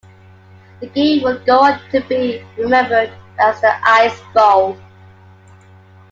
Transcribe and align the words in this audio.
The 0.79 0.87
game 0.87 1.21
would 1.21 1.45
go 1.45 1.59
on 1.59 1.79
to 1.91 2.01
be 2.01 2.43
remembered 2.57 3.13
as 3.37 3.61
the 3.61 3.71
"Ice 3.83 4.19
Bowl". 4.33 4.75